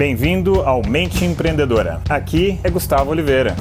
[0.00, 2.00] Bem-vindo ao Mente Empreendedora.
[2.08, 3.54] Aqui é Gustavo Oliveira.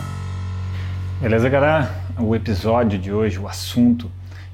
[1.19, 1.93] Beleza, galera?
[2.17, 4.10] O episódio de hoje, o assunto,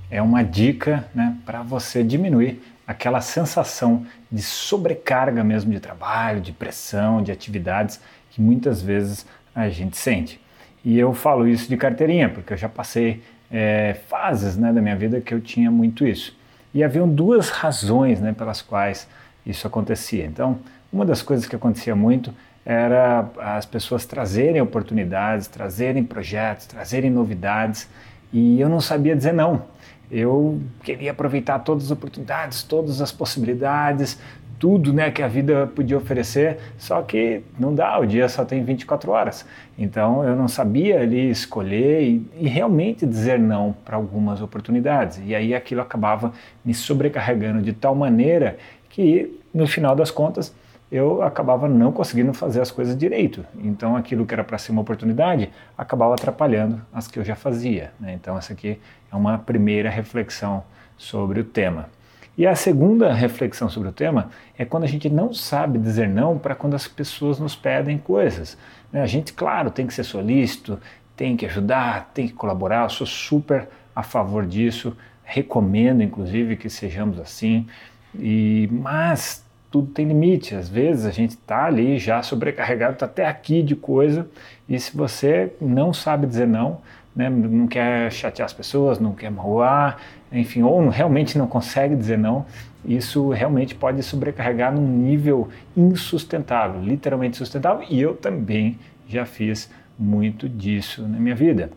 [0.09, 6.51] é uma dica né, para você diminuir aquela sensação de sobrecarga mesmo de trabalho, de
[6.51, 9.23] pressão, de atividades que muitas vezes
[9.53, 10.41] a gente sente.
[10.83, 13.21] E eu falo isso de carteirinha, porque eu já passei
[13.51, 16.35] é, fases né, da minha vida que eu tinha muito isso.
[16.73, 19.07] E haviam duas razões né, pelas quais
[19.45, 20.25] isso acontecia.
[20.25, 20.59] Então,
[20.91, 22.33] uma das coisas que acontecia muito
[22.65, 27.87] era as pessoas trazerem oportunidades, trazerem projetos, trazerem novidades
[28.33, 29.63] e eu não sabia dizer não.
[30.09, 34.19] Eu queria aproveitar todas as oportunidades, todas as possibilidades,
[34.59, 38.63] tudo né, que a vida podia oferecer, só que não dá, o dia só tem
[38.63, 39.45] 24 horas.
[39.77, 45.21] Então eu não sabia ali escolher e, e realmente dizer não para algumas oportunidades.
[45.25, 46.31] E aí aquilo acabava
[46.63, 48.57] me sobrecarregando de tal maneira
[48.89, 50.55] que no final das contas
[50.91, 53.45] eu acabava não conseguindo fazer as coisas direito.
[53.57, 57.91] Então aquilo que era para ser uma oportunidade acabava atrapalhando as que eu já fazia.
[57.99, 58.13] Né?
[58.13, 58.79] Então essa aqui
[59.11, 60.63] é uma primeira reflexão
[60.97, 61.89] sobre o tema.
[62.37, 66.37] E a segunda reflexão sobre o tema é quando a gente não sabe dizer não
[66.37, 68.57] para quando as pessoas nos pedem coisas.
[68.91, 69.01] Né?
[69.01, 70.77] A gente, claro, tem que ser solícito,
[71.15, 76.69] tem que ajudar, tem que colaborar, eu sou super a favor disso, recomendo inclusive que
[76.69, 77.65] sejamos assim.
[78.13, 80.55] E, mas tudo tem limite.
[80.55, 84.27] Às vezes a gente está ali já sobrecarregado, está até aqui de coisa,
[84.67, 86.81] e se você não sabe dizer não,
[87.15, 89.97] né, não quer chatear as pessoas, não quer magoar,
[90.31, 92.45] enfim, ou realmente não consegue dizer não,
[92.83, 100.49] isso realmente pode sobrecarregar num nível insustentável, literalmente insustentável, e eu também já fiz muito
[100.49, 101.71] disso na minha vida.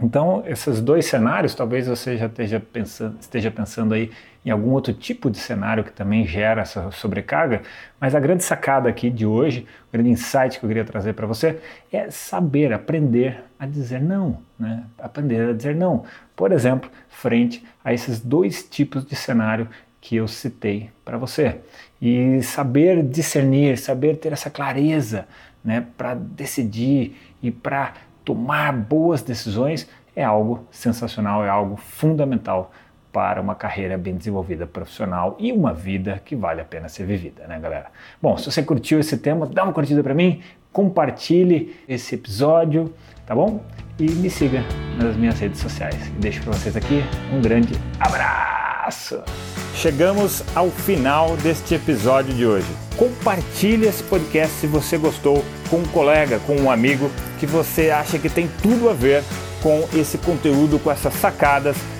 [0.00, 4.10] Então, esses dois cenários, talvez você já esteja pensando, esteja pensando aí
[4.44, 7.62] em algum outro tipo de cenário que também gera essa sobrecarga,
[7.98, 11.26] mas a grande sacada aqui de hoje, o grande insight que eu queria trazer para
[11.26, 11.58] você
[11.90, 14.84] é saber, aprender a dizer não, né?
[14.98, 16.04] aprender a dizer não.
[16.36, 19.68] Por exemplo, frente a esses dois tipos de cenário
[20.00, 21.60] que eu citei para você.
[22.00, 25.26] E saber discernir, saber ter essa clareza
[25.64, 32.70] né, para decidir e para tomar boas decisões é algo sensacional, é algo fundamental
[33.14, 37.46] para uma carreira bem desenvolvida profissional e uma vida que vale a pena ser vivida,
[37.46, 37.86] né, galera?
[38.20, 40.42] Bom, se você curtiu esse tema, dá uma curtida para mim,
[40.72, 42.92] compartilhe esse episódio,
[43.24, 43.62] tá bom?
[44.00, 44.64] E me siga
[44.98, 45.96] nas minhas redes sociais.
[46.18, 49.22] deixo para vocês aqui um grande abraço.
[49.76, 52.66] Chegamos ao final deste episódio de hoje.
[52.96, 57.08] Compartilhe esse podcast se você gostou com um colega, com um amigo
[57.38, 59.22] que você acha que tem tudo a ver
[59.62, 61.76] com esse conteúdo, com essas sacadas